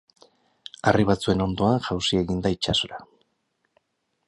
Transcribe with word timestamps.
Harri 0.91 1.05
batzuen 1.09 1.43
ondoan 1.45 1.77
jausi 1.89 2.19
egin 2.23 2.41
da 2.47 2.55
itsasora. 2.57 3.01